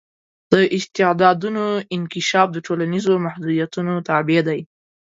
د 0.51 0.53
استعدادونو 0.77 1.63
انکشاف 1.95 2.47
د 2.53 2.57
ټولنیزو 2.67 3.13
محدودیتونو 3.25 3.93
تابع 4.09 4.39
دی. 4.47 4.61